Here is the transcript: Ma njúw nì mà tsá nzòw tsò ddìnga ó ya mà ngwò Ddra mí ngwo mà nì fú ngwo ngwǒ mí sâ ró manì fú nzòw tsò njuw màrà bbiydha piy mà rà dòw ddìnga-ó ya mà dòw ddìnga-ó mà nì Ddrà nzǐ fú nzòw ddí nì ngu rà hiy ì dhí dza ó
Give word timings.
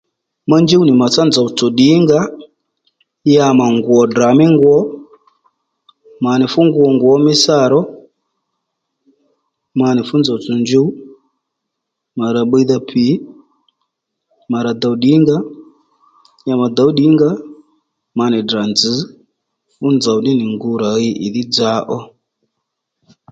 Ma 0.49 0.57
njúw 0.63 0.83
nì 0.85 0.93
mà 0.99 1.07
tsá 1.13 1.21
nzòw 1.27 1.47
tsò 1.57 1.67
ddìnga 1.71 2.19
ó 2.27 2.31
ya 3.33 3.45
mà 3.59 3.65
ngwò 3.75 3.97
Ddra 4.07 4.29
mí 4.37 4.45
ngwo 4.53 4.75
mà 6.23 6.31
nì 6.39 6.45
fú 6.53 6.59
ngwo 6.67 6.83
ngwǒ 6.95 7.11
mí 7.25 7.33
sâ 7.43 7.57
ró 7.71 7.81
manì 9.79 10.01
fú 10.07 10.15
nzòw 10.21 10.37
tsò 10.43 10.53
njuw 10.61 10.89
màrà 12.19 12.41
bbiydha 12.45 12.77
piy 12.89 13.11
mà 14.51 14.57
rà 14.65 14.71
dòw 14.81 14.95
ddìnga-ó 14.97 15.41
ya 16.47 16.53
mà 16.61 16.67
dòw 16.77 16.89
ddìnga-ó 16.93 17.35
mà 18.17 18.25
nì 18.31 18.39
Ddrà 18.43 18.63
nzǐ 18.73 18.91
fú 19.75 19.85
nzòw 19.97 20.17
ddí 20.19 20.31
nì 20.39 20.45
ngu 20.53 20.69
rà 20.81 20.89
hiy 21.01 21.13
ì 21.25 21.27
dhí 21.33 21.43
dza 21.51 21.71
ó 21.97 21.97